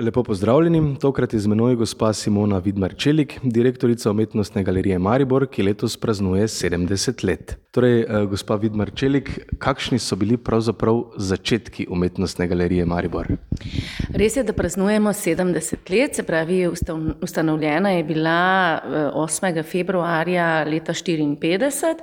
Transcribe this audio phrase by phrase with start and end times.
[0.00, 5.96] Lepo pozdravljeni, tokrat je z menoj gospa Simona Vidmar-Čelik, direktorica umetnostne galerije Maribor, ki letos
[5.96, 7.56] praznuje 70 let.
[7.74, 13.26] Torej, eh, gospa Vidmar-Čelik, kakšni so bili pravzaprav začetki umetnostne galerije Maribor?
[14.14, 16.68] Res je, da praznujemo 70 let, se pravi,
[17.22, 18.80] ustanovljena je bila
[19.14, 19.58] 8.
[19.58, 21.98] Eh, februarja leta 1954.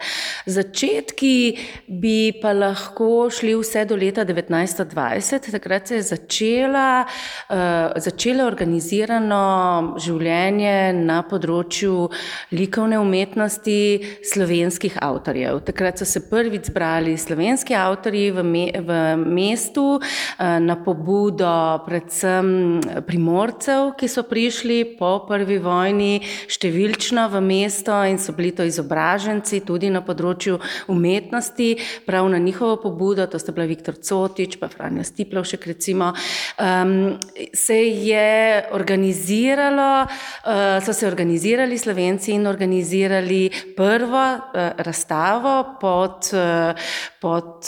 [0.46, 1.58] Začetki
[1.88, 7.06] bi pa lahko šli vse do leta 1920, takrat se je začela
[7.50, 12.10] uh, začele organizirano življenje na področju
[12.56, 13.80] likovne umetnosti
[14.26, 15.62] slovenskih avtorjev.
[15.68, 22.82] Takrat so se prvič zbrali slovenski avtorji v, me, v mestu eh, na pobudo predvsem
[23.08, 26.22] primorcev, ki so prišli po prvi vojni
[26.52, 30.60] številčno v mesto in so bili to izobraženci tudi na področju
[30.92, 31.70] umetnosti,
[32.06, 36.12] prav na njihovo pobudo, to sta bila Viktor Cotič pa Franja Stiplovšek recimo,
[36.60, 37.18] um,
[37.54, 44.24] se se je organiziralo, eh, so se organizirali Slovenci in organizirali prvo
[44.54, 46.74] eh, razstavo pod, eh,
[47.22, 47.68] pod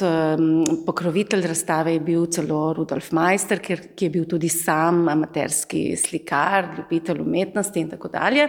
[0.86, 7.22] pokrovitelj razstave je bil celo Rudolf Meister, ki je bil tudi sam amaterski slikar, ljubitelj
[7.22, 8.48] umetnosti in tako dalje.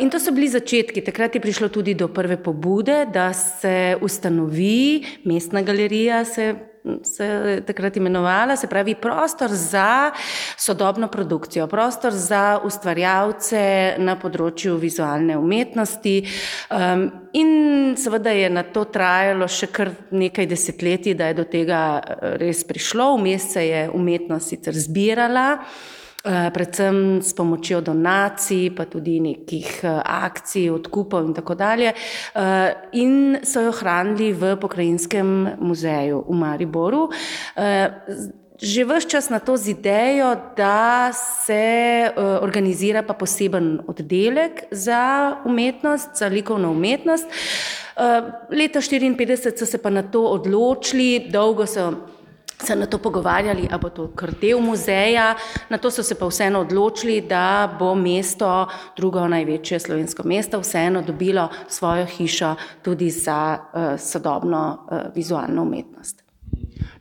[0.00, 1.00] In to so bili začetki.
[1.04, 6.69] Takrat je prišlo tudi do prve pobude, da se ustanovi mestna galerija, se
[7.02, 10.10] se je takrat imenovala, se pravi prostor za
[10.56, 16.16] sodobno produkcijo, prostor za ustvarjalce na področju vizualne umetnosti.
[16.70, 21.82] Um, in seveda je na to trajalo še kar nekaj desetletij, da je do tega
[22.00, 23.12] eh, res prišlo.
[23.20, 25.48] Vmes se je umetnost sicer zbirala.
[26.20, 31.94] Eh, predvsem s pomočjo donacij, pa tudi nekih eh, akcij, odkupov in tako dalje.
[31.96, 37.08] Eh, in so jo hranili v pokrajinskem muzeju v Mariboru.
[38.60, 42.12] Že vse čas na to z idejo, da se
[42.44, 47.24] organizira pa poseben oddelek za umetnost, za likovno umetnost.
[48.52, 52.19] Leta 1954 so se pa na to odločili, dolgo so
[52.66, 55.34] se na to pogovarjali, ali bo to kar del muzeja.
[55.68, 61.02] Na to so se pa vseeno odločili, da bo mesto, drugo največje slovensko mesto, vseeno
[61.02, 66.22] dobilo svojo hišo tudi za uh, sodobno uh, vizualno umetnost.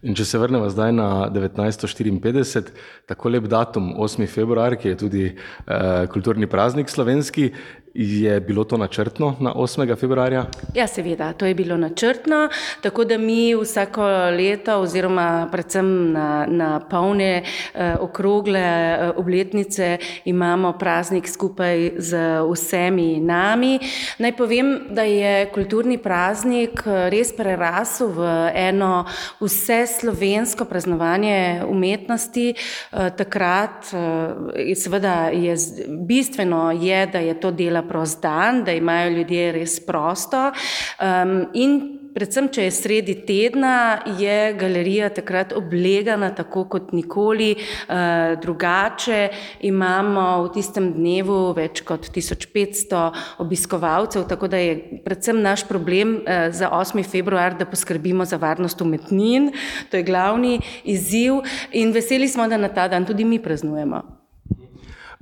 [0.01, 2.71] In če se vrnemo zdaj na 1954,
[3.09, 4.23] tako lep datum, 8.
[4.31, 7.49] februar, ki je tudi uh, kulturni praznik slovenski,
[7.93, 9.95] Je bilo to načrtno na 8.
[9.95, 10.45] februarja?
[10.75, 12.49] Ja, seveda, to je bilo načrtno,
[12.81, 14.05] tako da mi vsako
[14.37, 17.43] leto, oziroma predvsem na, na polne
[17.73, 22.17] eh, okrogle eh, obletnice, imamo praznik skupaj z
[22.51, 23.79] vsemi nami.
[24.17, 29.05] Naj povem, da je kulturni praznik eh, res prerasel v eno
[29.41, 32.53] vse slovensko praznovanje umetnosti.
[32.53, 35.55] Eh, takrat, eh, seveda, je
[35.87, 40.51] bistveno, je, da je to delo prost dan, da imajo ljudje res prosto.
[40.99, 48.35] Um, in predvsem, če je sredi tedna, je galerija takrat oblegana tako kot nikoli uh,
[48.41, 49.21] drugače.
[49.69, 53.03] Imamo v tistem dnevu več kot 1500
[53.43, 57.03] obiskovalcev, tako da je predvsem naš problem uh, za 8.
[57.07, 59.51] februar, da poskrbimo za varnost umetnin.
[59.91, 64.18] To je glavni izziv in veseli smo, da na ta dan tudi mi praznujemo.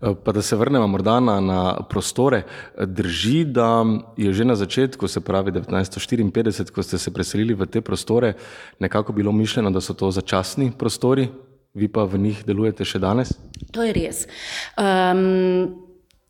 [0.02, 2.44] Eh, pa da se vrnemo morda na, na prostore.
[2.86, 3.86] Drži, da
[4.18, 8.34] je že na začetku, se pravi 1954, ko ste se preselili v te prostore,
[8.80, 11.28] nekako bilo mišljeno, da so to začasni prostori,
[11.74, 13.34] vi pa v njih delujete še danes?
[13.74, 14.28] To je res.
[14.78, 15.82] Um,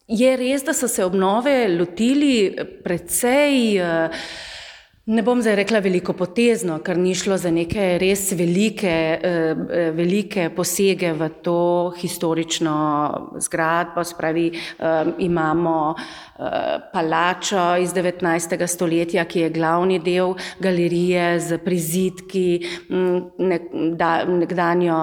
[0.07, 3.81] je res, da so se obnove lotili precej.
[3.83, 4.55] Uh,
[5.07, 9.91] Ne bom zdaj rekla veliko potezno, ker ni šlo za neke res velike, eh, eh,
[9.95, 12.73] velike posege v to historično
[13.39, 14.03] zgradbo.
[14.03, 15.95] Spravi, eh, imamo
[16.93, 18.67] palačo iz 19.
[18.67, 22.61] stoletja, ki je glavni del galerije z prizitki,
[24.29, 24.97] nekdanjo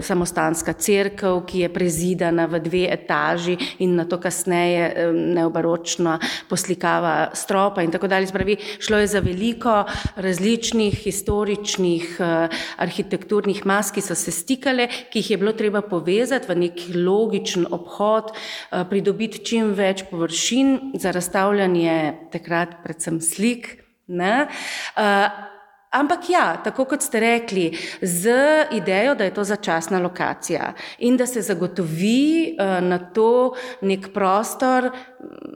[0.00, 6.18] samostanska crkva, ki je prezidana v dve etaži in na to kasneje neobaročna
[6.48, 8.26] poslikava stropa in tako dalje.
[8.26, 9.84] Spravi, šlo je za veliko veliko
[10.16, 16.50] različnih historičnih uh, arhitekturnih mas, ki so se stikale, ki jih je bilo treba povezati
[16.50, 23.76] v neki logičen obhod, uh, pridobiti čim več površin za razstavljanje takrat predvsem slik.
[24.08, 25.57] Uh,
[25.90, 27.70] Ampak ja, tako kot ste rekli,
[28.02, 28.32] z
[28.76, 34.90] idejo, da je to začasna lokacija in da se zagotovi uh, na to nek prostor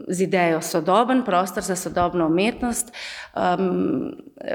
[0.09, 2.93] z idejo sodoben prostor za sodobno umetnost
[3.37, 4.13] um,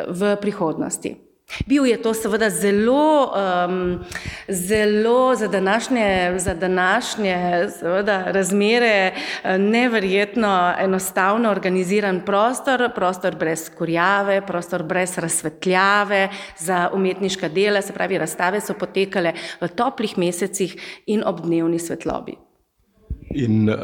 [0.07, 1.26] v prihodnosti.
[1.65, 3.99] Bil je to seveda zelo, um,
[4.47, 9.11] zelo za današnje, za današnje seveda, razmere
[9.43, 17.93] eh, neverjetno enostavno organiziran prostor, prostor brez kurjave, prostor brez razsvetljave za umetniška dela, se
[17.93, 22.35] pravi, razstave so potekale v toplih mesecih in ob dnevni svetlobi.
[23.29, 23.77] In uh,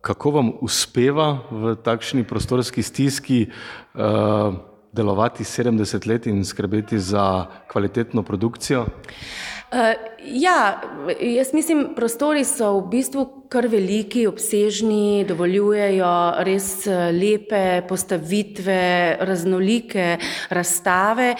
[0.00, 3.46] kako vam uspeva v takšni prostorski stiski?
[3.94, 8.80] Uh, delovati 70 let in skrbeti za kvalitetno produkcijo?
[8.80, 9.78] Uh,
[10.24, 10.80] ja,
[11.20, 16.08] jaz mislim, prostori so v bistvu kar veliki, obsežni, dovoljujejo
[16.44, 18.80] res eh, lepe postavitve,
[19.24, 20.18] raznolike
[20.52, 21.30] razstave.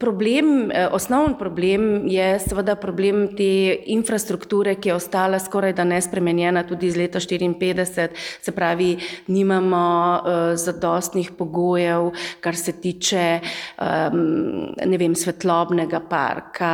[0.00, 3.50] Problem, eh, osnoven problem je seveda problem te
[3.92, 8.08] infrastrukture, ki je ostala skoraj da nespremenjena tudi iz leta 54,
[8.40, 8.96] se pravi,
[9.28, 9.84] nimamo
[10.14, 14.18] uh, zadostnih pogojev, kar se tiče um,
[14.74, 16.72] ne vem, svetlobnega parka,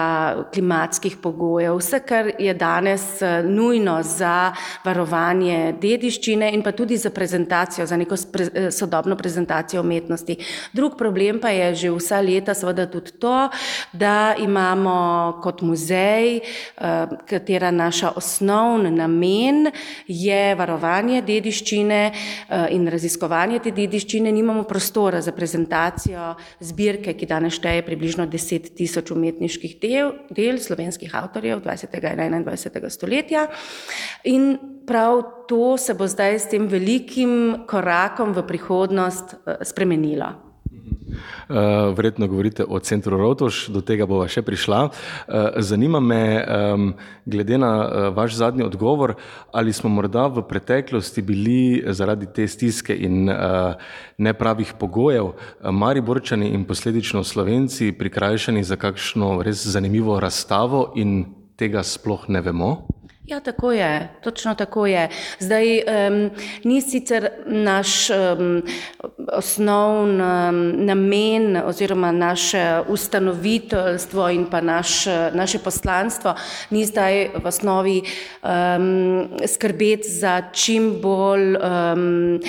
[0.52, 1.39] klimatskih pogojev,
[1.78, 4.52] vse, kar je danes uh, nujno za
[4.84, 10.36] varovanje dediščine in pa tudi za prezentacijo, za neko eh, sodobno prezentacijo umetnosti.
[10.72, 13.48] Drug problem pa je že vsa leta seveda tudi to,
[13.92, 19.70] da imamo kot muzej, eh, katera naša osnovni namen
[20.06, 27.54] je varovanje dediščine eh, in raziskovanje te dediščine, nimamo prostora za prezentacijo zbirke, ki danes
[27.58, 32.00] šteje približno 10 tisoč umetniških del, del slovenskih avtorjev 20.
[32.26, 32.90] in 21.
[32.90, 33.46] stoletja.
[34.24, 40.49] In prav to se bo zdaj s tem velikim korakom v prihodnost eh, spremenilo.
[40.90, 44.80] Uh, verjetno govorite o centru Rotoš, do tega bova še prišla.
[44.86, 46.92] Uh, zanima me, um,
[47.26, 49.14] glede na uh, vaš zadnji odgovor,
[49.52, 53.74] ali smo morda v preteklosti bili zaradi te stiske in uh,
[54.18, 61.24] nepravih pogojev, uh, Mariborčani in posledično Slovenci prikrajšani za kakšno res zanimivo razstavo in
[61.56, 62.99] tega sploh ne vemo?
[63.30, 65.08] Ja, tako je, točno tako je.
[65.38, 66.30] Zdaj, um,
[66.64, 68.62] ni sicer naš um,
[69.32, 76.34] osnovni um, namen oziroma naše ustanoviteljstvo in pa naš, naše poslanstvo,
[76.70, 82.40] ni zdaj v osnovi um, skrbeti za čim bolj, um,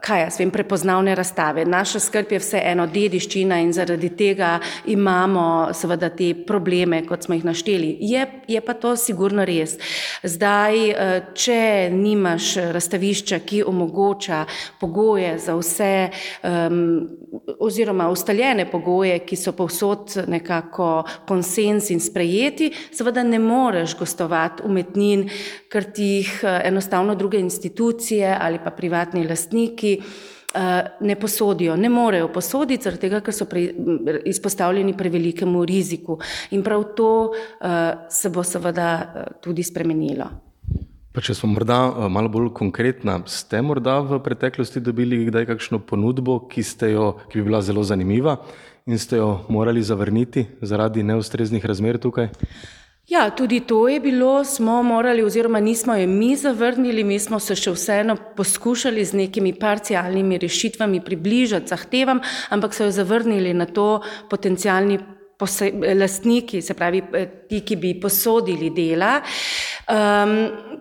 [0.00, 1.64] kaj jaz vem, prepoznavne razstave.
[1.64, 7.44] Naša skrb je vseeno dediščina in zaradi tega imamo seveda te probleme, kot smo jih
[7.44, 7.96] našteli.
[8.00, 9.78] Je, je pa to sigurno res.
[10.22, 14.44] Zdaj, eh, če nimaš razstavišča, ki omogoča
[14.80, 15.94] pogoje za vse,
[17.58, 25.28] oziroma ustaljene pogoje, ki so povsod nekako konsens in sprejeti, seveda ne moreš gostovati umetnin,
[25.72, 29.98] ker ti jih eh, enostavno druge institucije ali pa privatni lastniki.
[30.54, 33.64] Eh, ne posodijo, ne morejo posoditi, zaradi tega, ker so pre,
[34.30, 36.14] izpostavljeni prevelikemu riziku.
[36.54, 37.70] In prav to uh,
[38.10, 40.28] se bo seveda uh, tudi spremenilo.
[41.10, 46.38] Pa če smo morda malo bolj konkretna, ste morda v preteklosti dobili kdaj kakšno ponudbo,
[46.46, 46.62] ki,
[46.92, 48.36] jo, ki bi bila zelo zanimiva
[48.86, 52.30] in ste jo morali zavrniti zaradi neustreznih razmer tukaj?
[53.08, 57.52] Ja, tudi to je bilo, smo morali, oziroma nismo jo mi zavrnili, mi smo se
[57.56, 64.00] še vseeno poskušali z nekimi parcialnimi rešitvami približati zahtevam, ampak so jo zavrnili na to
[64.30, 64.98] potencijalni
[66.00, 69.18] lastniki, se pravi eh, ti, ki bi posodili dela.
[69.84, 70.34] Um,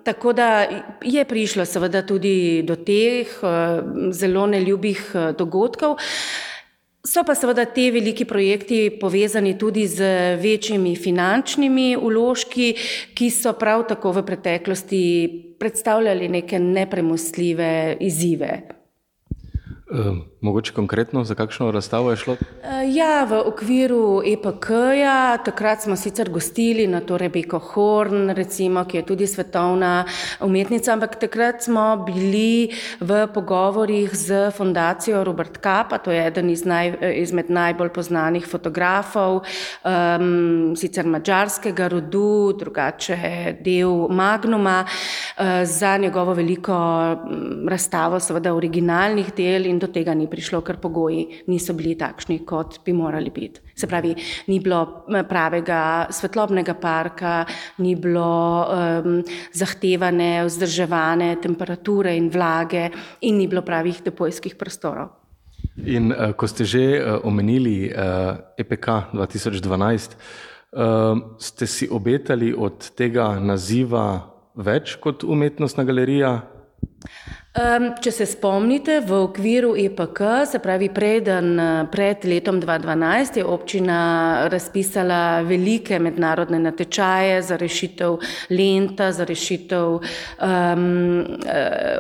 [0.03, 0.63] tako da
[1.03, 3.83] je prišlo seveda tudi do teh uh,
[4.15, 5.97] zelo neljubih uh, dogodkov.
[5.97, 6.53] Uh,
[7.04, 10.07] So pa seveda te veliki projekti povezani tudi z
[10.40, 12.69] večjimi finančnimi uložki,
[13.14, 15.02] ki so prav tako v preteklosti
[15.60, 18.62] predstavljali neke nepremostljive izzive.
[19.92, 20.32] Um.
[20.44, 22.33] Mogoče konkretno, za kakšno razstavo je šlo?
[22.33, 28.97] Eh, ja, v okviru EPK-ja, takrat smo sicer gostili na to Rebeko Horn, recimo, ki
[28.97, 30.04] je tudi svetovna
[30.44, 36.66] umetnica, ampak takrat smo bili v pogovorih z fundacijo Robert Kapa, to je eden iz
[36.66, 36.92] naj,
[37.23, 39.45] izmed najbolj poznanih fotografov,
[39.88, 46.76] um, sicer mađarskega rodu, drugače del Magnuma, uh, za njegovo veliko
[47.69, 52.80] razstavo, seveda originalnih del in do tega ni prišlo, ker pogoji niso bili takšni, kot
[52.85, 53.61] bi morali biti.
[53.78, 54.13] Se pravi,
[54.49, 57.35] ni bilo pravega svetlobnega parka,
[57.85, 58.30] ni bilo
[58.66, 59.19] um,
[59.54, 62.90] zahtevane, vzdrževane temperature in vlage,
[63.21, 65.19] in ni bilo pravih depojskih prostorov.
[65.85, 70.18] In uh, ko ste že uh, omenili uh, EPK 2012,
[70.78, 76.35] uh, ste si obetali od tega naziva več kot umetnostna galerija?
[77.54, 80.19] Um, če se spomnite, v okviru EPK,
[80.50, 81.52] se pravi preden,
[81.94, 83.98] pred letom 2012, je občina
[84.50, 88.16] razpisala velike mednarodne natečaje za rešitev
[88.50, 90.88] lenta, za rešitev um,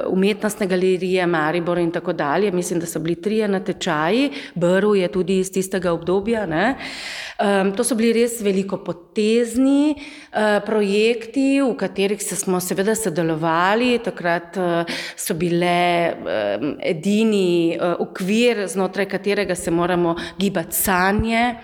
[0.09, 2.49] umetnostne galerije Maribor in tako dalje.
[2.51, 6.47] Mislim, da so bili trije natečaji, Brv je tudi iz tistega obdobja.
[6.49, 13.99] Um, to so bili res veliko potezni uh, projekti, v katerih smo seveda sodelovali.
[14.01, 15.77] Takrat uh, so bile
[16.15, 21.55] um, edini uh, okvir, znotraj katerega se moramo gibati sanje.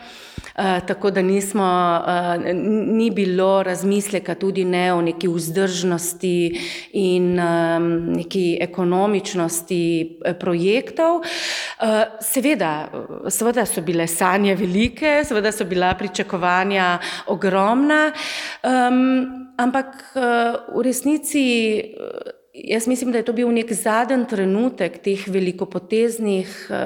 [0.59, 1.63] Uh, tako da nismo,
[2.03, 2.43] uh,
[2.87, 6.59] ni bilo razmisleka tudi ne o neki vzdržnosti
[6.93, 9.83] in um, neki ekonomičnosti
[10.39, 11.15] projektov.
[11.15, 12.73] Uh, seveda,
[13.29, 18.11] seveda so bile sanje velike, seveda so bila pričakovanja ogromna,
[18.63, 18.99] um,
[19.57, 19.95] ampak
[20.75, 21.47] v resnici.
[22.63, 26.79] Jaz mislim, da je to bil nek zadnji trenutek teh velikopoteznih uh,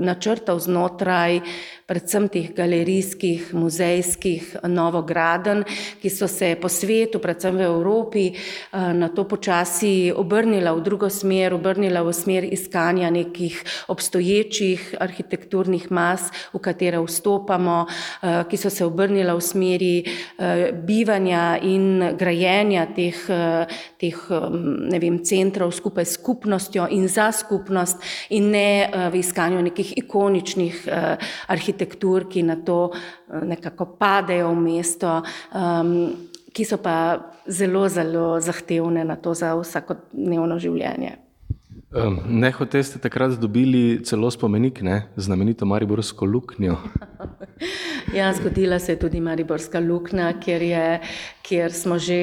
[0.00, 1.40] načrtov znotraj
[1.88, 5.62] predvsem teh galerijskih, muzejskih novograden,
[6.02, 11.08] ki so se po svetu, predvsem v Evropi, uh, na to počasi obrnila v drugo
[11.08, 13.56] smer, obrnila v smer iskanja nekih
[13.88, 21.56] obstoječih arhitekturnih mas, v katere vstopamo, uh, ki so se obrnila v smeri uh, bivanja
[21.64, 23.16] in grajenja teh,
[23.96, 24.60] teh um,
[24.92, 28.68] ne vem, centrov skupaj s skupnostjo in za skupnost in ne
[29.08, 31.16] v iskanju nekih ikoničnih uh,
[31.78, 35.22] arhitektur, ki na to uh, nekako padejo v mesto,
[35.54, 36.12] um,
[36.52, 41.18] ki so pa zelo, zelo zahtevne na to za vsakodnevno življenje.
[42.28, 46.76] Ne, hote ste takrat dobili celo spomenik, ne, znamenito Mariborsko luknjo.
[48.18, 50.86] ja, zgodila se je tudi Mariborska luknja, kjer, je,
[51.42, 52.20] kjer smo že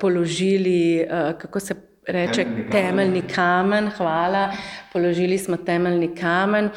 [0.00, 1.74] položili, eh, kako se
[2.06, 3.90] reče, temeljni kamen.
[3.96, 4.50] Hvala,
[4.92, 6.70] položili smo temeljni kamen.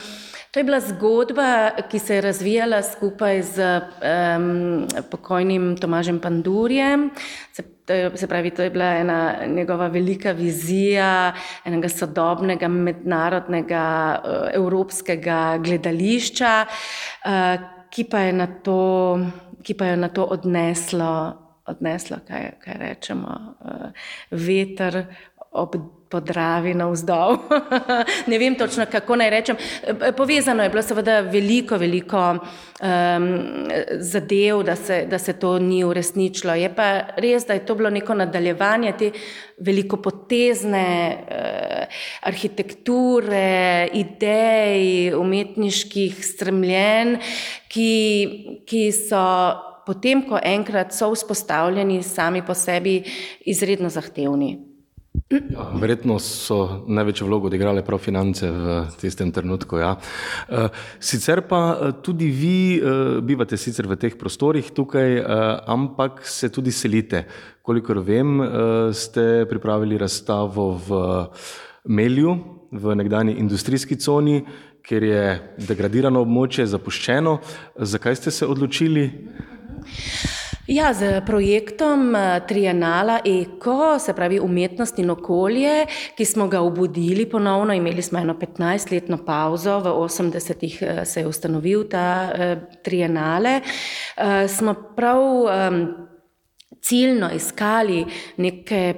[0.52, 7.10] To je bila zgodba, ki se je razvijala skupaj z um, pokojnim Tomažem Pandurjem.
[7.52, 7.64] Se,
[8.16, 11.34] se pravi, to je bila ena njegova velika vizija
[11.66, 17.32] enega sodobnega, mednarodnega, uh, evropskega gledališča, uh,
[17.90, 19.20] ki, pa to,
[19.64, 25.06] ki pa je na to odneslo odneslo, kaj, kaj rečemo, uh, veter
[25.56, 25.76] ob
[26.10, 27.38] podravi navzdol.
[28.32, 29.58] ne vem točno, kako naj rečem.
[30.18, 33.28] Povezano je bilo seveda veliko, veliko um,
[34.00, 36.56] zadev, da se, da se to ni uresničilo.
[36.56, 39.12] Je pa res, da je to bilo neko nadaljevanje te
[39.58, 47.18] velikopotezne uh, arhitekture, idej, umetniških stremljen,
[47.68, 47.94] ki,
[48.68, 49.24] ki so
[49.86, 53.02] potem, ko enkrat so vzpostavljeni, sami po sebi
[53.46, 54.76] izredno zahtevni.
[55.32, 59.80] Ja, verjetno so največjo vlogo odigrale prav finance v tistem trenutku.
[59.82, 59.96] Ja.
[60.50, 60.68] Eh,
[61.00, 65.18] sicer pa eh, tudi vi eh, bivate sicer v teh prostorih tukaj,
[65.66, 67.26] ampak se tudi selite.
[67.66, 68.38] Kolikor vem,
[68.94, 71.00] ste pripravili razstavo v
[71.90, 72.36] Melju,
[72.72, 74.44] v nekdani industrijski coni,
[74.86, 75.24] kjer je
[75.66, 77.40] degradirano območje, zapuščeno.
[77.82, 79.10] Zakaj ste se odločili?
[80.68, 85.86] Ja, z projektom eh, Trienala Eko, se pravi umetnost in okolje,
[86.18, 91.28] ki smo ga obudili ponovno, imeli smo eno 15-letno pauzo, v 80-ih eh, se je
[91.28, 93.60] ustanovil ta eh, Trienale,
[94.48, 95.22] smo prav
[96.82, 98.06] ciljno iskali
[98.38, 98.94] neke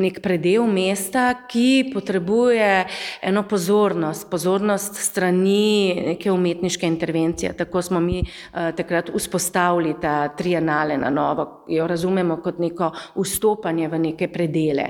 [0.00, 2.86] nek predel mesta, ki potrebuje
[3.22, 7.52] eno pozornost, pozornost strani neke umetniške intervencije.
[7.56, 13.88] Tako smo mi uh, takrat vzpostavili ta trienale na novo, jo razumemo kot neko vstopanje
[13.88, 14.86] v neke predele.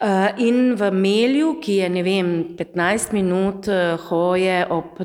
[0.00, 5.02] Uh, in v Melju, ki je, ne vem, 15 minut uh, hoje ob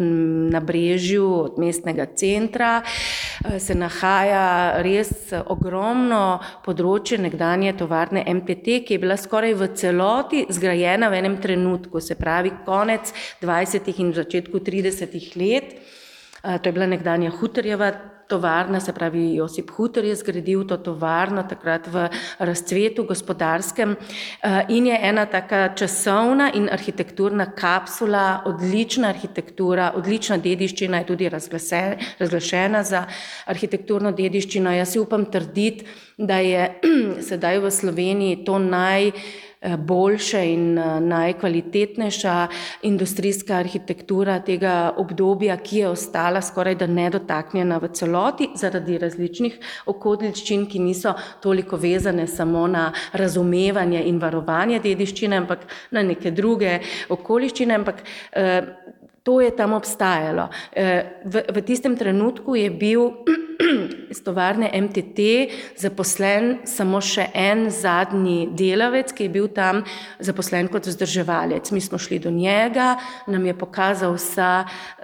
[0.54, 8.99] nabrežju od mestnega centra, uh, se nahaja res ogromno področje nekdanje tovarne MTT, ki je
[9.00, 13.89] bila skoraj v celoti zgrajena v enem trenutku, se pravi konec 20.
[14.00, 15.15] in začetku 30.
[15.36, 15.75] let.
[16.44, 21.88] To je bila nekdanja Huterjeva tovarna, se pravi Josip Huter je zgradil to tovarno takrat
[21.88, 22.07] v
[22.39, 23.95] razcvetu gospodarskem
[24.69, 32.83] in je ena taka časovna in arhitekturna kapsula, odlična arhitektura, odlična dediščina je tudi razglašena
[32.83, 33.05] za
[33.45, 34.71] arhitekturno dediščino.
[34.77, 35.86] Jaz si upam trditi,
[36.17, 36.69] da je
[37.29, 39.12] sedaj v Sloveniji to naj
[39.62, 42.48] boljša in najkvalitetnejša
[42.82, 50.66] industrijska arhitektura tega obdobja, ki je ostala skoraj da nedotaknjena v celoti zaradi različnih okoliščin,
[50.70, 57.75] ki niso toliko vezane samo na razumevanje in varovanje dediščine, ampak na neke druge okoliščine,
[57.75, 58.04] ampak
[59.24, 60.50] to je tam obstajalo.
[61.26, 63.12] V, v tistem trenutku je bil
[64.14, 65.20] iz tovarne MTT
[65.78, 69.84] zaposlen samo še en zadnji delavec, ki je bil tam
[70.24, 71.72] zaposlen kot vzdrževalec.
[71.72, 72.96] Mi smo šli do njega,
[73.28, 74.64] nam je pokazal vsa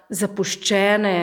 [0.10, 1.18] zapuščene,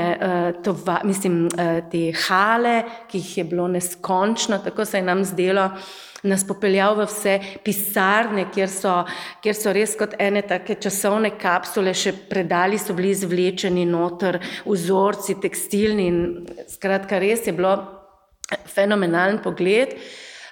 [0.64, 1.46] tova, mislim,
[1.90, 2.76] te hale,
[3.08, 5.70] ki jih je bilo neskončno, tako se je nam zdelo
[6.22, 8.94] nas popeljal v vse pisarne, kjer so,
[9.42, 15.40] kjer so res kot ene take časovne kapsule, še predali so bili izvlečeni noter, vzorci,
[15.42, 16.20] tekstilni in
[16.70, 17.74] skratka, res je bilo
[18.70, 19.96] fenomenalen pogled.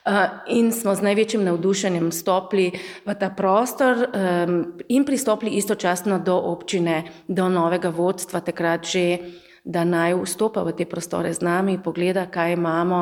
[0.00, 2.70] Uh, in smo z največjim navdušenjem stopili
[3.04, 4.54] v ta prostor um,
[4.88, 9.04] in pristopili istočasno do občine, do novega vodstva, takrat že
[9.64, 13.00] da naj vstopa v te prostore z nami, pogleda, kaj imamo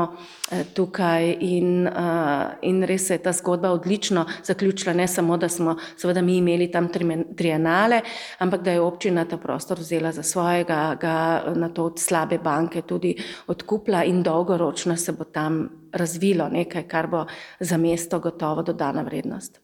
[0.50, 5.48] eh, tukaj in, uh, in res se je ta zgodba odlično zaključila, ne samo, da
[5.48, 6.88] smo seveda mi imeli tam
[7.36, 8.00] trienale,
[8.38, 12.82] ampak da je občina ta prostor vzela za svojega, ga na to od slabe banke
[12.82, 13.14] tudi
[13.46, 17.24] odkupla in dolgoročno se bo tam razvilo nekaj, kar bo
[17.60, 19.60] za mesto gotovo dodana vrednost.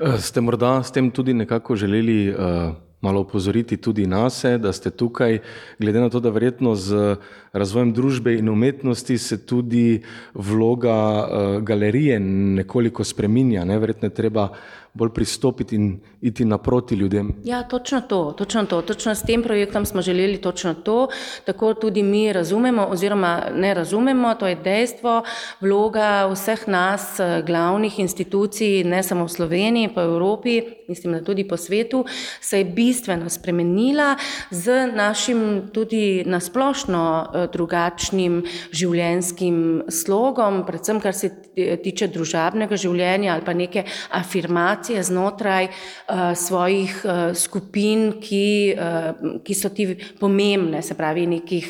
[0.00, 4.90] Eh, ste morda s tem tudi nekako želeli uh malo upozoriti tudi nas, da ste
[4.90, 5.38] tukaj,
[5.78, 7.16] glede na to, da verjetno z
[7.58, 10.02] razvojem družbe in umetnosti se tudi
[10.34, 13.64] vloga uh, galerije nekoliko spreminja.
[13.64, 13.78] Ne?
[13.78, 14.48] Verjetno je treba
[14.96, 17.34] bolj pristopiti in iti naproti ljudem.
[17.44, 18.82] Ja, točno to, točno to.
[18.82, 21.08] Točno s tem projektom smo želeli točno to,
[21.44, 25.22] tako tudi mi razumemo oziroma ne razumemo, to je dejstvo,
[25.60, 31.48] vloga vseh nas, glavnih institucij, ne samo v Sloveniji, pa v Evropi, mislim, da tudi
[31.48, 32.04] po svetu,
[32.40, 34.16] se je bistveno spremenila
[34.50, 38.42] z našim tudi nasplošno eh, drugačnim
[38.74, 43.84] življenjskim slogom, predvsem kar se tiče družabnega življenja ali pa neke
[44.16, 49.88] afirmacije, znotraj uh, svojih uh, skupin, ki, uh, ki so ti
[50.20, 51.66] pomembne, se pravi nekih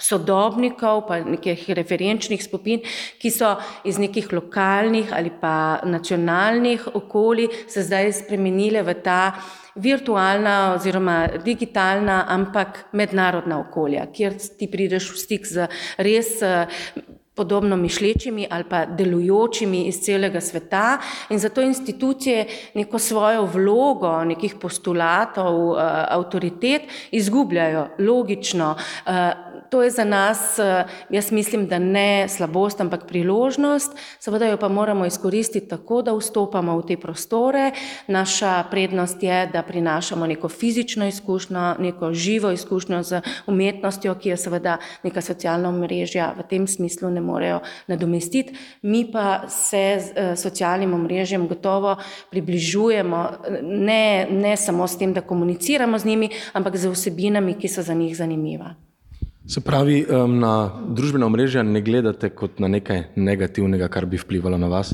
[0.00, 2.84] sodobnikov, pa nekih referenčnih skupin,
[3.20, 9.20] ki so iz nekih lokalnih ali pa nacionalnih okolij se zdaj spremenile v ta
[9.74, 16.38] virtualna oziroma digitalna, ampak mednarodna okolja, kjer ti prideš v stik z res
[17.40, 20.98] podobno mišlečimi ali pa delujočimi iz celega sveta
[21.30, 25.78] in zato institucije neko svojo vlogo nekih postulatov,
[26.08, 28.74] avtoritet izgubljajo logično.
[29.70, 34.68] To je za nas, eh, jaz mislim, da ne slabost, ampak priložnost, seveda jo pa
[34.68, 37.70] moramo izkoristiti tako, da vstopamo v te prostore.
[38.06, 44.36] Naša prednost je, da prinašamo neko fizično izkušnjo, neko živo izkušnjo z umetnostjo, ki jo
[44.36, 48.58] seveda neka socialna mrežja v tem smislu ne morejo nadomestiti.
[48.82, 51.96] Mi pa se z eh, socialnim omrežjem gotovo
[52.30, 53.30] približujemo
[53.62, 57.94] ne, ne samo s tem, da komuniciramo z njimi, ampak z vsebinami, ki so za
[57.94, 58.89] njih zanimiva.
[59.50, 64.68] Se pravi, na družbena omrežja ne gledate kot na nekaj negativnega, kar bi vplivalo na
[64.70, 64.92] vas?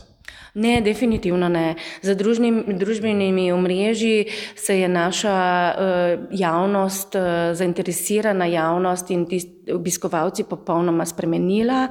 [0.56, 1.74] Ne, definitivno ne.
[2.00, 10.46] Za družnim, družbenimi omrežji se je naša uh, javnost, uh, zainteresirana javnost in tisti obiskovalci
[10.48, 11.90] popolnoma spremenila.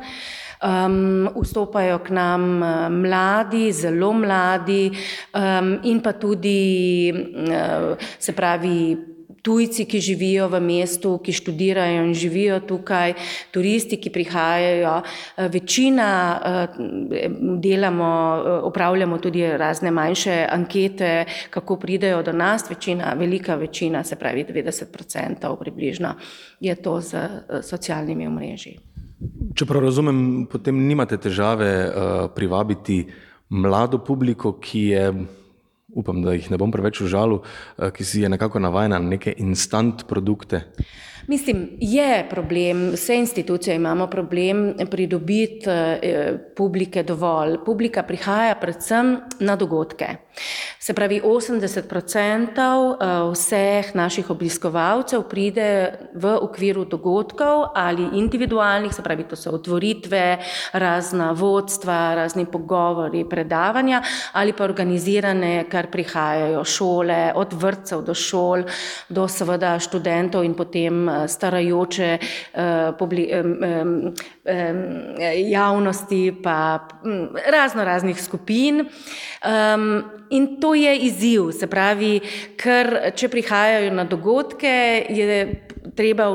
[0.66, 8.96] Um, vstopajo k nam uh, mladi, zelo mladi um, in pa tudi, uh, se pravi,
[9.46, 13.14] tujci, ki živijo v mestu, ki študirajo in živijo tukaj,
[13.54, 14.96] turisti, ki prihajajo.
[15.02, 16.80] Eh, večina eh,
[17.62, 18.10] delamo,
[18.66, 24.46] upravljamo eh, tudi razne manjše ankete, kako pridejo do nas, večina, velika večina, se pravi
[24.50, 26.16] 90% približno,
[26.60, 27.30] je to z
[27.62, 28.80] socialnimi omrežji.
[29.56, 31.94] Če prav razumem, potem nimate težave uh,
[32.36, 33.06] privabiti
[33.50, 35.06] mlado publiko, ki je
[35.96, 37.42] upam, da jih ne bom preveč užalil,
[37.80, 40.66] eh, ki si je nekako navajena na neke instant produkte.
[41.28, 47.58] Mislim, je problem, vse institucije imamo problem pridobiti eh, publike dovolj.
[47.66, 50.08] Publika prihaja predvsem na dogodke.
[50.80, 59.24] Se pravi, 80% eh, vseh naših obiskovalcev pride v okviru dogodkov ali individualnih, se pravi,
[59.24, 60.38] to so otvoritve,
[60.74, 64.02] razna vodstva, razni pogovori, predavanja
[64.34, 68.64] ali pa organizirane, kar prihajajo šole, od vrtcev do šol,
[69.10, 72.18] do seveda študentov in potem starajoče
[75.50, 76.88] javnosti, pa
[77.52, 78.80] razno raznih skupin.
[78.86, 82.20] Um, in to je izziv, se pravi,
[82.58, 86.26] ker če prihajajo na dogodke, je treba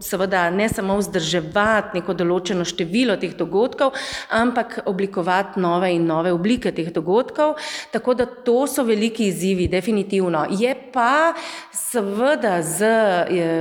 [0.00, 3.94] seveda ne samo vzdrževati neko določeno število teh dogodkov,
[4.34, 7.56] ampak oblikovati nove in nove oblike teh dogodkov.
[7.92, 10.46] Tako da to so veliki izzivi, definitivno.
[10.50, 11.32] Je pa
[11.72, 12.90] seveda z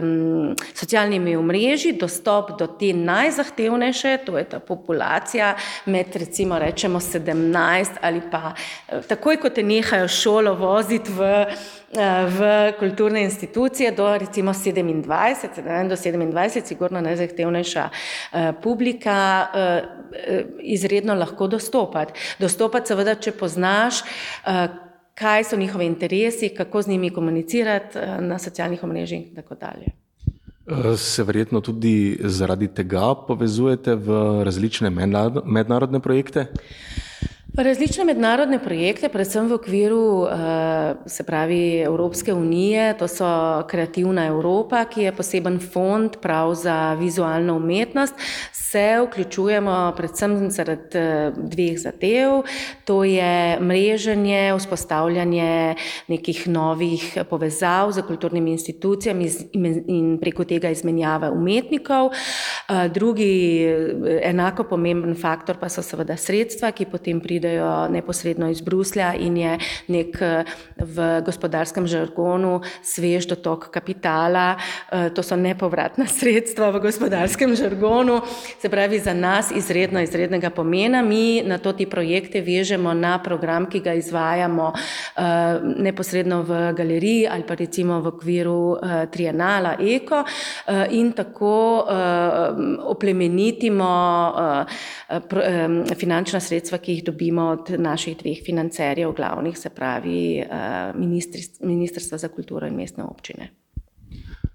[0.01, 3.94] um, socialnimi omrežji dostop do te najzahtevnejše,
[4.25, 5.55] to je ta populacija
[5.85, 8.53] med recimo rečemo 17 ali pa
[9.07, 12.39] takoj, ko te nehajo šolo voziti v, eh, v
[12.79, 19.83] kulturne institucije, do recimo 27, do 27, sigurno najzahtevnejša eh, publika, eh,
[20.59, 22.13] izredno lahko dostopati.
[22.39, 24.03] Dostopati seveda, če poznaš,
[25.15, 30.04] kaj so njihovi interesi, kako z njimi komunicirati na socialnih omrežjih in tako dalje.
[30.97, 34.89] Se verjetno tudi zaradi tega povezujete v različne
[35.45, 36.47] mednarodne projekte?
[37.57, 43.27] Različne mednarodne projekte, predvsem v okviru eh, se pravi Evropske unije, to so
[43.67, 48.13] Kreativna Evropa, ki je poseben fond prav za vizualno umetnost,
[48.51, 52.43] se vključujemo predvsem zaradi eh, dveh zadev,
[52.85, 55.75] to je mreženje, vzpostavljanje
[56.07, 59.29] nekih novih povezav z kulturnimi institucijami
[59.87, 62.11] in preko tega izmenjave umetnikov.
[62.11, 63.63] Eh, drugi
[64.21, 69.37] enako pomemben faktor pa so seveda sredstva, ki potem pridejo pridejo neposredno iz Bruslja in
[69.37, 70.17] je nek
[70.77, 74.57] v gospodarskem žargonu svež dotok kapitala.
[74.91, 78.21] Eh, to so nepovratna sredstva v gospodarskem žargonu,
[78.61, 81.01] se pravi za nas izredno, izrednega pomena.
[81.01, 85.21] Mi na to ti projekte vežemo na program, ki ga izvajamo eh,
[85.77, 90.23] neposredno v galeriji ali pa recimo v okviru eh, Trienala Eko
[90.91, 91.85] in tako
[92.89, 93.89] oplemenitimo
[95.95, 100.47] finančna sredstva, ki jih dobimo dobimo od naših dveh financerjev, glavnih, se pravi eh,
[101.59, 103.49] Ministrstva za kulturo in mestne občine.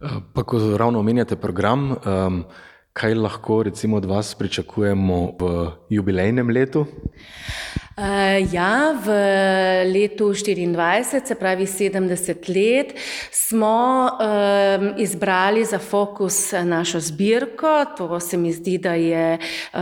[0.01, 2.41] Eh, pa, ko ravno omenjate program, ehm,
[2.93, 6.81] kaj lahko recimo od vas pričakujemo v jubilejnem letu?
[6.81, 7.80] Uh,
[8.53, 9.09] ja, v
[9.93, 12.95] letu 24, se pravi 70 let,
[13.31, 17.85] smo um, izbrali za fokus našo zbirko.
[17.97, 19.81] To se mi zdi, da je uh,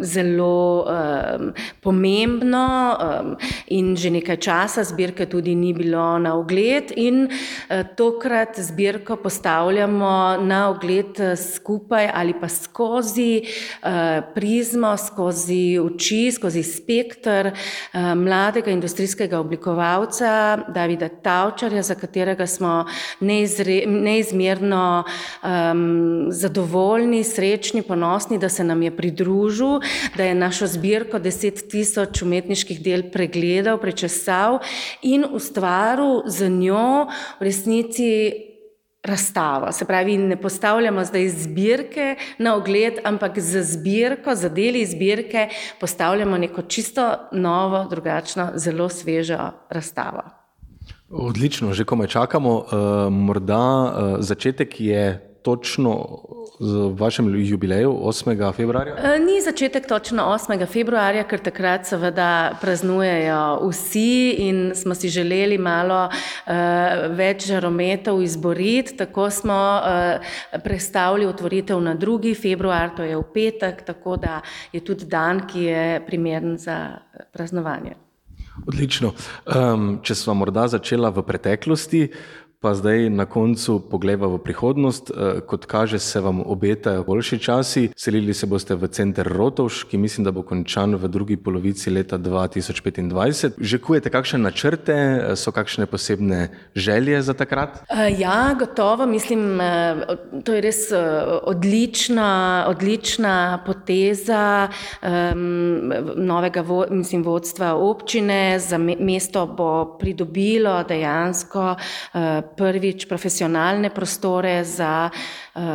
[0.00, 6.92] zelo um, pomembno um, in že nekaj časa zbirke tudi ni bilo na ogled.
[6.96, 16.32] In uh, tokrat zbirko postavljamo na ogled skupaj ali pa skozi uh, prizmo, skozi oči,
[16.32, 17.49] skozi spektr.
[17.50, 22.84] Eh, mladega industrijskega oblikovalca Davida Tavčarja, za katerega smo
[23.20, 25.04] neizre, neizmerno
[25.42, 29.80] um, zadovoljni, srečni, ponosni, da se nam je pridružil,
[30.16, 34.60] da je našo zbirko deset tisoč umetniških del pregledal, prečesal
[35.02, 37.06] in ustvaril z njo
[37.40, 38.49] v resnici
[39.02, 39.72] razstavo.
[39.72, 45.48] Se pravi, ne postavljamo zdaj zbirke na ogled, ampak za zbirko, za deli zbirke
[45.80, 50.22] postavljamo neko čisto novo, drugačno, zelo svežo razstavo.
[51.10, 52.54] Odlično, že komaj čakamo.
[52.56, 52.64] Uh,
[53.10, 56.18] morda uh, začetek je točno
[56.60, 58.52] z vašim jubilejem 8.
[58.52, 58.96] februarja?
[58.96, 60.66] E, ni začetek točno 8.
[60.66, 66.52] februarja, ker takrat seveda praznujejo vsi in smo si želeli malo uh,
[67.16, 68.96] več žarometov izboriti.
[68.96, 72.34] Tako smo uh, predstavili otvoritev na 2.
[72.42, 74.40] februar, to je v petek, tako da
[74.72, 76.98] je tudi dan, ki je primeren za
[77.32, 77.96] praznovanje.
[78.66, 79.12] Odlično.
[79.46, 82.02] Um, če smo morda začela v preteklosti,
[82.60, 85.10] Pa zdaj na koncu pogleda v prihodnost.
[85.10, 87.88] Eh, kot kaže, se vam obetajo boljši časi.
[87.96, 92.18] Selili se boste v center Rotovš, ki mislim, da bo končan v drugi polovici leta
[92.18, 93.56] 2025.
[93.56, 97.80] Že kujete kakšne načrte, eh, so kakšne posebne želje za takrat?
[97.88, 99.06] Eh, ja, gotovo.
[99.06, 99.56] Mislim,
[100.44, 100.92] to je res
[101.42, 104.68] odlična, odlična poteza
[105.00, 108.58] um, novega vo, mislim, vodstva občine.
[108.58, 115.10] Za mesto bo pridobilo dejansko uh, prvič profesionalne prostore za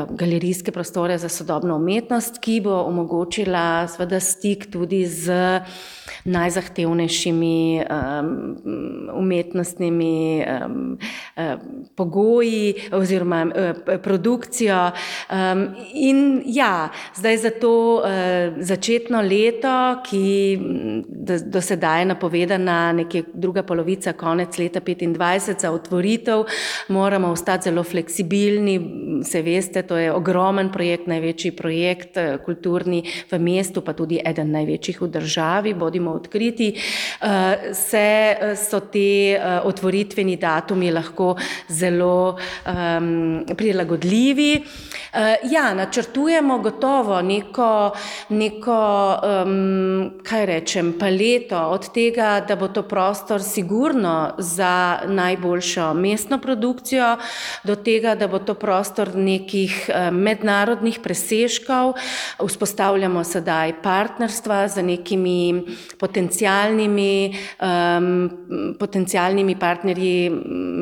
[0.10, 5.34] galerijske prostore za sodobno umetnost, ki bo omogočila seveda stik tudi z
[6.26, 8.58] najzahtevnejšimi um,
[9.14, 10.98] umetnostnimi um,
[11.96, 13.52] pogoji oziroma um,
[14.04, 14.92] produkcijo.
[15.30, 18.06] Um, in ja, zdaj za to uh,
[18.60, 20.58] začetno leto, ki
[21.08, 26.44] do, do sedaj je napovedana nekje druga polovica, konec leta 2025 za otvoritev,
[26.88, 28.80] moramo ostati zelo fleksibilni.
[29.24, 34.52] Se veste, to je ogromen projekt, največji projekt eh, kulturni v mestu, pa tudi eden
[34.52, 36.74] največjih v državi, bodimo odkriti.
[37.74, 38.08] Se
[38.56, 41.36] so te otvoritveni datumi lahko
[41.68, 44.64] zelo um, prilagodljivi.
[45.52, 47.96] Ja, načrtujemo gotovo neko,
[48.30, 48.80] neko
[49.16, 57.18] um, kaj rečem, paleto od tega, da bo to prostor sigurno za najboljšo mestno produkcijo,
[57.64, 59.16] do tega, da bo to prostor
[59.56, 61.96] nekih eh, mednarodnih presežkov.
[62.40, 65.64] Vzpostavljamo sedaj partnerstva z nekimi
[66.00, 70.30] potencialnimi, um, potencialnimi partnerji,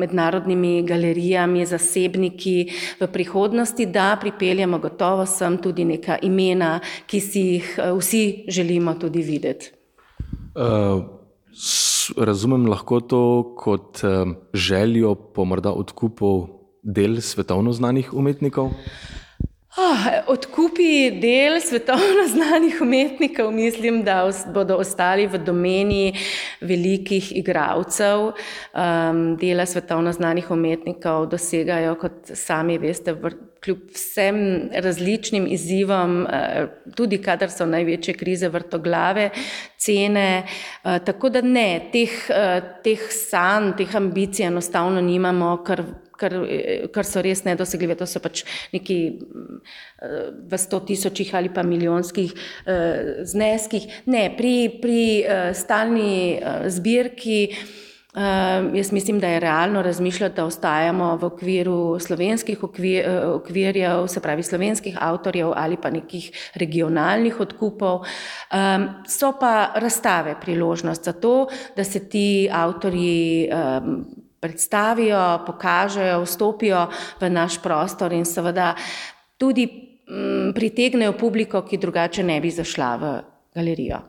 [0.02, 7.78] mednarodnimi galerijami, zasebniki v prihodnosti, da pripeljemo gotovo sem tudi neka imena, ki si jih
[7.78, 9.70] eh, vsi želimo tudi videti.
[10.54, 11.02] Uh,
[12.16, 16.53] razumem lahko to kot uh, željo po morda odkupu
[16.84, 18.70] del svetovno znanih umetnikov?
[19.76, 26.12] Oh, odkupi del svetovno znanih umetnikov, mislim, da bodo ostali v domeni
[26.60, 28.20] velikih igralcev.
[28.28, 33.16] Um, dela svetovno znanih umetnikov dosegajo, kot sami veste,
[33.64, 34.38] kljub vsem
[34.84, 39.30] različnim izzivom, uh, tudi kadar so največje krize vrtoglave,
[39.78, 40.44] cene.
[40.84, 45.82] Uh, tako da ne, teh, uh, teh sanj, teh ambicij enostavno nimamo, ker
[46.18, 46.34] kar,
[46.94, 47.98] kar so res nedosegljive.
[48.00, 53.86] To so pač neki eh, v sto tisočih ali pa milijonskih uh, zneskih.
[54.10, 57.40] Ne, pri, pri uh, stalni uh, zbirki.
[58.14, 64.20] Uh, jaz mislim, da je realno razmišljati, da ostajamo v okviru slovenskih okvir, okvirjev, se
[64.22, 68.04] pravi slovenskih avtorjev ali pa nekih regionalnih odkupov.
[68.54, 76.86] Um, so pa razstave priložnost za to, da se ti avtorji um, predstavijo, pokažejo, vstopijo
[77.20, 78.74] v naš prostor in seveda
[79.40, 83.14] tudi m, mm, pritegnejo publiko, ki drugače ne bi zašla v
[83.56, 84.02] galerijo.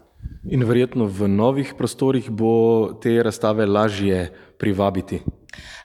[0.51, 4.27] In verjetno v novih prostorih bo te razstave lažje
[4.59, 5.21] privabiti.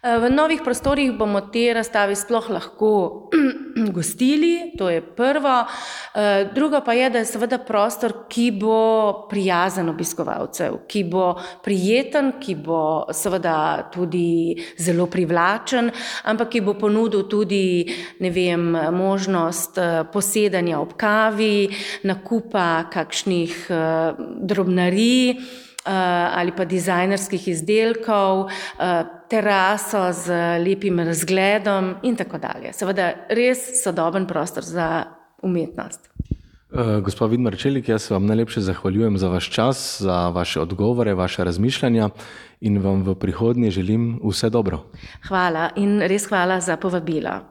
[0.00, 2.92] V novih prostorih bomo te razstave sploh lahko
[3.96, 5.66] gostili, to je prvo.
[6.54, 8.78] Drugo pa je, da je seveda prostor, ki bo
[9.28, 15.92] prijazen obiskovalcev, ki bo prijeten, ki bo seveda tudi zelo privlačen,
[16.24, 17.84] ampak ki bo ponudil tudi
[18.20, 19.76] vem, možnost
[20.12, 21.68] posedanja ob kavi,
[22.08, 23.66] nakupa kakšnih
[24.48, 25.68] drobnarij.
[25.90, 25.92] Eh,
[26.38, 30.30] ali pa dizajnerskih izdelkov, eh, teraso z
[30.62, 32.72] lepim razgledom in tako dalje.
[32.72, 35.04] Seveda, res sodoben prostor za
[35.42, 36.10] umetnost.
[36.70, 41.14] Uh, gospod Vidmar Čelik, jaz se vam najlepše zahvaljujem za vaš čas, za vaše odgovore,
[41.14, 42.08] vaše razmišljanja
[42.60, 44.84] in vam v prihodnje želim vse dobro.
[45.28, 47.50] Hvala in res hvala za povabilo.